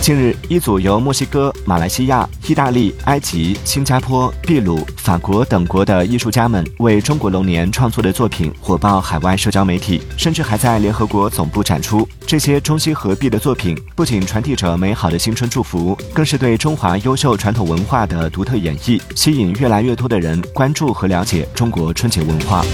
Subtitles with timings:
[0.00, 12.08] 近日一组由墨西哥马来西亚意大利埃及新加坡秘鲁法国等国的艺术家们为中国龙年创作的作品火爆海外社交媒体甚至还在联合国总部展出。
[12.26, 22.64] 这些中西合璧的作品不仅传递着美好的新春祝福更是对中华优秀传统文化的独特演绎吸引越来越多的人关注和了解中国春节文化。